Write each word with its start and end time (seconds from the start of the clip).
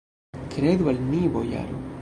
Kredu 0.55 0.89
al 0.93 1.03
ni, 1.13 1.23
bojaro! 1.37 1.83